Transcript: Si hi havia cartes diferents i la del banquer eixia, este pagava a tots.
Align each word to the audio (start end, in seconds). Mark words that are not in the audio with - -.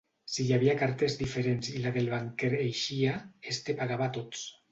Si 0.35 0.43
hi 0.45 0.53
havia 0.55 0.73
cartes 0.79 1.17
diferents 1.19 1.69
i 1.73 1.83
la 1.83 1.91
del 1.99 2.09
banquer 2.15 2.51
eixia, 2.61 3.13
este 3.55 3.79
pagava 3.83 4.09
a 4.11 4.15
tots. 4.19 4.43